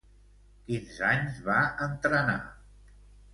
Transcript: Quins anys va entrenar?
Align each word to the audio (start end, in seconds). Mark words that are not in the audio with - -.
Quins 0.69 0.97
anys 1.09 1.37
va 1.49 1.59
entrenar? 1.89 2.39